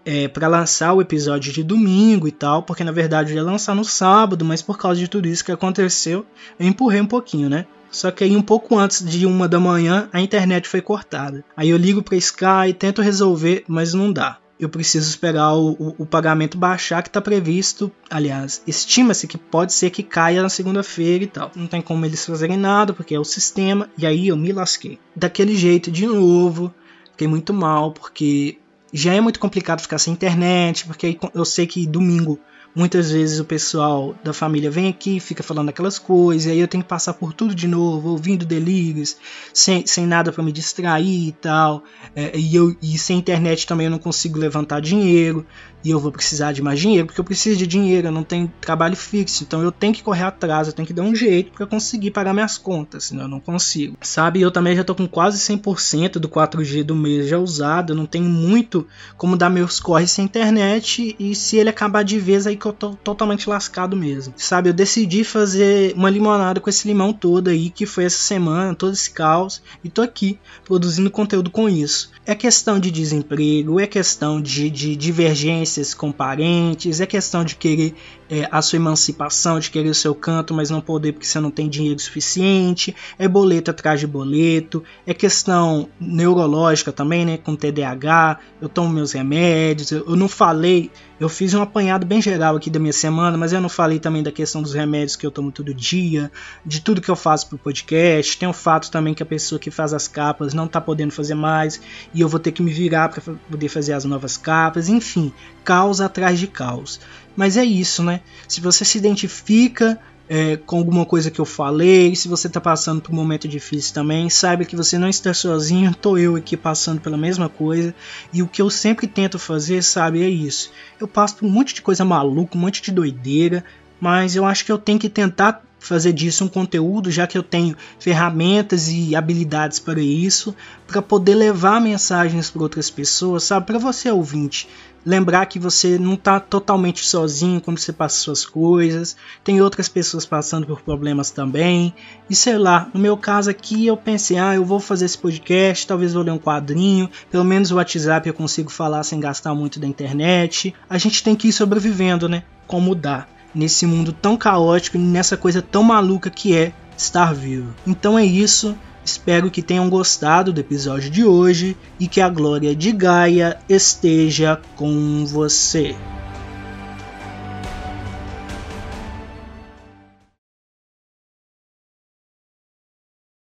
é, 0.05 0.29
para 0.29 0.49
lançar 0.49 0.93
o 0.93 1.01
episódio 1.01 1.53
de 1.53 1.63
domingo 1.63 2.27
e 2.27 2.33
tal, 2.33 2.63
porque 2.63 2.85
na 2.85 2.93
verdade 2.93 3.33
eu 3.33 3.37
ia 3.37 3.43
lançar 3.43 3.75
no 3.75 3.85
sábado, 3.85 4.45
mas 4.45 4.61
por 4.63 4.77
causa 4.77 4.99
de 4.99 5.09
tudo 5.09 5.29
isso 5.29 5.45
que 5.45 5.53
aconteceu, 5.53 6.27
eu 6.59 6.67
empurrei 6.67 7.01
um 7.01 7.07
pouquinho, 7.07 7.49
né? 7.49 7.67
Só 7.91 8.11
que 8.11 8.25
aí 8.25 8.35
um 8.35 8.43
pouco 8.43 8.79
antes 8.79 9.05
de 9.05 9.27
uma 9.27 9.47
da 9.47 9.61
manhã 9.61 10.09
a 10.13 10.21
internet 10.21 10.67
foi 10.67 10.81
cortada. 10.81 11.45
Aí 11.57 11.69
eu 11.69 11.77
ligo 11.77 12.03
para 12.03 12.17
Sky 12.17 12.73
tento 12.79 13.03
resolver, 13.03 13.65
mas 13.69 13.93
não 13.93 14.13
dá. 14.13 14.42
Eu 14.63 14.69
preciso 14.69 15.11
esperar 15.11 15.55
o, 15.55 15.73
o, 15.73 15.95
o 15.99 16.07
pagamento 16.07 16.57
baixar 16.57 17.03
que 17.03 17.09
está 17.09 17.21
previsto. 17.21 17.91
Aliás, 18.09 18.63
estima-se 18.65 19.27
que 19.27 19.37
pode 19.37 19.73
ser 19.73 19.91
que 19.91 20.05
caia 20.05 20.41
na 20.41 20.49
segunda-feira 20.49 21.25
e 21.25 21.27
tal. 21.27 21.51
Não 21.57 21.67
tem 21.67 21.83
como 21.83 22.07
eles 22.07 22.25
fazerem 22.25 22.57
nada 22.57 22.93
porque 22.93 23.13
é 23.13 23.19
o 23.19 23.25
sistema. 23.25 23.91
E 23.99 24.07
aí 24.07 24.29
eu 24.29 24.37
me 24.37 24.53
lasquei. 24.53 25.01
Daquele 25.17 25.57
jeito 25.57 25.91
de 25.91 26.07
novo. 26.07 26.73
Fiquei 27.11 27.27
muito 27.27 27.53
mal 27.53 27.91
porque 27.91 28.57
já 28.93 29.13
é 29.13 29.21
muito 29.21 29.41
complicado 29.41 29.81
ficar 29.81 29.99
sem 29.99 30.13
internet, 30.13 30.87
porque 30.87 31.19
eu 31.35 31.45
sei 31.45 31.67
que 31.67 31.85
domingo 31.85 32.39
muitas 32.75 33.11
vezes 33.11 33.39
o 33.39 33.45
pessoal 33.45 34.15
da 34.25 34.33
família 34.33 34.71
vem 34.71 34.89
aqui, 34.89 35.21
fica 35.21 35.43
falando 35.43 35.69
aquelas 35.69 35.99
coisas, 35.99 36.47
e 36.47 36.51
aí 36.51 36.59
eu 36.59 36.69
tenho 36.69 36.83
que 36.83 36.89
passar 36.89 37.15
por 37.15 37.33
tudo 37.33 37.55
de 37.55 37.69
novo, 37.69 38.11
ouvindo 38.11 38.45
delírios, 38.45 39.17
sem, 39.53 39.87
sem 39.87 40.07
nada 40.07 40.33
para 40.33 40.43
me 40.43 40.53
distrair 40.53 41.29
e 41.29 41.33
tal. 41.33 41.85
É, 42.17 42.37
e, 42.37 42.55
eu, 42.55 42.75
e 42.81 42.99
sem 42.99 43.19
internet 43.19 43.67
também 43.67 43.87
eu 43.87 43.91
não 43.91 43.99
consigo 43.99 44.39
levantar 44.39 44.81
dinheiro 44.81 45.47
e 45.85 45.91
eu 45.91 45.99
vou 45.99 46.13
precisar 46.13 46.53
de 46.53 46.63
mais 46.63 46.79
dinheiro, 46.81 47.07
porque 47.07 47.21
eu 47.21 47.25
preciso 47.25 47.59
de 47.59 47.67
dinheiro, 47.67 48.09
eu 48.09 48.13
não 48.13 48.23
tenho 48.23 48.53
trabalho 48.61 48.97
fixo, 48.97 49.45
então 49.45 49.63
eu 49.63 49.73
tenho 49.73 49.93
que 49.93 50.03
correr 50.03 50.25
atrás, 50.25 50.67
eu 50.69 50.73
tenho 50.73 50.87
que 50.87 50.93
dar 50.93 51.03
um 51.03 51.15
jeito 51.15 51.53
para 51.53 51.67
conseguir 51.67 52.11
pagar 52.11 52.33
minhas 52.33 52.57
contas, 52.59 53.05
senão 53.05 53.23
eu 53.23 53.29
não 53.29 53.41
consigo. 53.41 53.97
Sabe, 54.01 54.41
eu 54.41 54.51
também 54.51 54.77
já 54.77 54.85
tô 54.85 54.95
com 54.95 55.07
quase 55.07 55.39
100% 55.39 56.19
do 56.19 56.29
4G 56.29 56.83
do 56.83 56.95
mês 56.95 57.29
já 57.29 57.39
usado, 57.39 57.93
eu 57.93 57.97
não 57.97 58.07
tenho 58.07 58.25
muito 58.25 58.87
como 59.17 59.37
dar 59.37 59.51
meus 59.51 59.81
corres 59.81 60.11
sem 60.11 60.25
internet 60.25 61.17
e 61.19 61.35
se 61.35 61.57
ele 61.57 61.71
acabar 61.71 62.03
de 62.03 62.19
vez 62.19 62.47
aí 62.47 62.57
que 62.57 62.67
eu 62.67 62.73
tô 62.73 62.91
totalmente 62.95 63.49
lascado 63.49 63.97
mesmo. 63.97 64.35
Sabe, 64.37 64.69
eu 64.69 64.75
decidi 64.75 65.25
fazer 65.25 65.95
uma 65.95 66.11
limonada 66.11 66.61
com 66.61 66.71
esse 66.71 66.87
limão 66.87 67.13
todo 67.13 67.49
aí 67.49 67.71
que 67.71 67.87
foi 67.87 68.05
essa 68.05 68.19
semana, 68.19 68.75
todo 68.75 68.93
esse 68.93 69.11
caos, 69.11 69.63
e 69.83 69.89
tô 69.89 70.03
aqui 70.03 70.39
produzindo 70.65 71.11
conteúdo 71.11 71.51
com 71.51 71.69
isso. 71.69 72.11
É 72.25 72.35
questão 72.35 72.79
de 72.79 72.91
desemprego, 72.91 73.81
é 73.81 73.87
questão 73.87 74.41
de, 74.41 74.71
de 74.71 74.95
divergência 74.95 75.72
com 75.95 76.13
parentes, 76.13 77.01
é 77.01 77.07
questão 77.07 77.45
de 77.45 77.57
querer 77.57 77.95
é, 78.33 78.49
a 78.51 78.63
sua 78.63 78.79
emancipação 78.79 79.61
de 79.61 79.71
querer 79.71 79.91
o 79.91 79.95
seu 79.95 80.15
canto, 80.15 80.55
mas 80.55 80.71
não 80.71 80.81
poder 80.81 81.13
porque 81.13 81.27
você 81.27 81.39
não 81.39 81.51
tem 81.51 81.69
dinheiro 81.69 82.01
suficiente, 82.01 82.97
é 83.19 83.29
boleto 83.29 83.71
atrás 83.71 84.01
de 84.01 84.07
boleto, 84.07 84.83
é 85.07 85.13
questão 85.13 85.87
neurológica 86.01 86.91
também, 86.91 87.27
né, 87.27 87.37
com 87.37 87.55
TDAH, 87.55 88.39
eu 88.59 88.71
tomo 88.71 88.89
meus 88.89 89.13
remédios, 89.13 89.93
eu, 89.93 90.09
eu 90.09 90.17
não 90.17 90.29
falei, 90.29 90.91
eu 91.21 91.29
fiz 91.29 91.53
um 91.53 91.61
apanhado 91.61 92.07
bem 92.07 92.23
geral 92.23 92.57
aqui 92.57 92.71
da 92.71 92.81
minha 92.81 92.93
semana, 92.95 93.37
mas 93.37 93.53
eu 93.53 93.61
não 93.61 93.69
falei 93.69 93.99
também 93.99 94.23
da 94.23 94.33
questão 94.33 94.63
dos 94.63 94.73
remédios 94.73 95.15
que 95.15 95.27
eu 95.27 95.31
tomo 95.31 95.53
todo 95.53 95.75
dia, 95.75 96.33
de 96.65 96.81
tudo 96.81 97.03
que 97.03 97.11
eu 97.11 97.17
faço 97.17 97.51
pro 97.51 97.59
podcast, 97.59 98.39
tem 98.39 98.49
o 98.49 98.55
fato 98.55 98.91
também 98.91 99.13
que 99.13 99.23
a 99.23 99.27
pessoa 99.27 99.59
que 99.59 99.71
faz 99.71 99.93
as 99.93 100.09
capas 100.09 100.55
não 100.55 100.67
tá 100.67 100.81
podendo 100.81 101.13
fazer 101.13 101.35
mais, 101.35 101.83
e 102.15 102.23
eu 102.23 102.29
vou 102.29 102.41
ter 102.41 102.53
que 102.53 102.63
me 102.63 102.73
virar 102.73 103.11
para 103.11 103.35
poder 103.51 103.69
fazer 103.69 103.93
as 103.93 104.07
novas 104.07 104.39
capas, 104.39 104.89
enfim, 104.89 105.31
caos 105.63 106.01
atrás 106.01 106.39
de 106.39 106.47
caos. 106.47 106.99
Mas 107.37 107.57
é 107.57 107.65
isso, 107.65 108.03
né? 108.03 108.21
Se 108.47 108.61
você 108.61 108.85
se 108.85 108.99
identifica 108.99 109.99
é, 110.29 110.57
com 110.57 110.79
alguma 110.79 111.05
coisa 111.05 111.31
que 111.31 111.41
eu 111.41 111.45
falei, 111.45 112.15
se 112.15 112.29
você 112.29 112.47
está 112.47 112.61
passando 112.61 113.01
por 113.01 113.13
um 113.13 113.17
momento 113.17 113.47
difícil 113.47 113.93
também, 113.93 114.31
saiba 114.31 114.65
que 114.65 114.77
você 114.77 114.97
não 114.97 115.09
está 115.09 115.35
sozinho, 115.35 115.91
estou 115.93 116.19
eu 116.19 116.37
aqui 116.37 116.57
passando 116.57 117.01
pela 117.01 117.17
mesma 117.17 117.49
coisa. 117.49 117.95
E 118.33 118.43
o 118.43 118.49
que 118.49 118.63
eu 118.63 118.71
sempre 118.71 119.07
tento 119.07 119.39
fazer, 119.39 119.83
sabe, 119.83 120.23
é 120.23 120.29
isso. 120.29 120.73
Eu 121.01 121.09
passo 121.09 121.37
por 121.37 121.47
um 121.47 121.51
monte 121.51 121.75
de 121.75 121.83
coisa 121.83 122.05
maluca, 122.05 122.57
um 122.57 122.61
monte 122.61 122.81
de 122.83 122.91
doideira, 122.91 123.65
mas 124.01 124.35
eu 124.35 124.45
acho 124.45 124.65
que 124.65 124.73
eu 124.73 124.79
tenho 124.79 124.99
que 124.99 125.09
tentar 125.09 125.63
fazer 125.83 126.13
disso 126.13 126.45
um 126.45 126.49
conteúdo, 126.49 127.11
já 127.11 127.27
que 127.27 127.37
eu 127.37 127.43
tenho 127.43 127.77
ferramentas 127.99 128.89
e 128.89 129.17
habilidades 129.17 129.81
para 129.81 130.01
isso, 130.01 130.55
para 130.87 131.03
poder 131.03 131.35
levar 131.35 131.81
mensagens 131.81 132.49
para 132.49 132.63
outras 132.63 132.89
pessoas, 132.89 133.43
sabe? 133.43 133.67
Para 133.67 133.79
você 133.79 134.09
ouvinte, 134.11 134.69
lembrar 135.05 135.47
que 135.47 135.59
você 135.59 135.99
não 135.99 136.15
está 136.15 136.39
totalmente 136.39 137.05
sozinho 137.05 137.61
quando 137.61 137.79
você 137.79 137.93
passa 137.93 138.17
suas 138.17 138.45
coisas, 138.47 139.17
tem 139.43 139.61
outras 139.61 139.89
pessoas 139.89 140.25
passando 140.25 140.67
por 140.67 140.81
problemas 140.81 141.31
também. 141.31 141.95
E 142.29 142.35
sei 142.35 142.57
lá, 142.57 142.89
no 142.95 143.01
meu 143.01 143.17
caso 143.17 143.51
aqui 143.51 143.87
eu 143.87 143.97
pensei, 143.97 144.39
ah, 144.39 144.55
eu 144.55 144.65
vou 144.65 144.81
fazer 144.81 145.07
esse 145.07 145.19
podcast, 145.19 145.87
talvez 145.87 146.13
vou 146.13 146.23
ler 146.23 146.33
um 146.33 146.39
quadrinho, 146.39 147.11
pelo 147.31 147.45
menos 147.45 147.71
o 147.71 147.77
WhatsApp 147.77 148.29
eu 148.29 148.35
consigo 148.35 148.71
falar 148.71 149.03
sem 149.03 149.21
gastar 149.21 149.55
muito 149.55 149.81
da 149.81 149.87
internet. 149.87 150.75
A 150.89 150.99
gente 150.99 151.23
tem 151.23 151.35
que 151.35 151.49
ir 151.49 151.53
sobrevivendo, 151.53 152.29
né? 152.29 152.45
Como 152.67 152.95
dá 152.95 153.27
nesse 153.55 153.87
mundo 153.87 154.13
tão 154.13 154.37
caótico 154.37 154.97
e 154.97 155.01
nessa 155.01 155.37
coisa 155.37 155.61
tão 155.61 155.83
maluca 155.83 156.31
que 156.31 156.57
é 156.57 156.73
estar 156.97 157.35
vivo. 157.35 157.75
Então 157.87 158.19
é 158.19 158.25
isso. 158.25 158.77
Espero 159.05 159.51
que 159.51 159.63
tenham 159.63 159.91
gostado 159.91 160.53
do 160.53 160.61
episódio 160.61 161.11
de 161.11 161.25
hoje 161.25 161.77
e 161.99 162.07
que 162.07 162.21
a 162.21 162.29
glória 162.29 162.75
de 162.75 162.93
Gaia 162.93 163.59
esteja 163.69 164.61
com 164.77 165.25
você. 165.27 165.97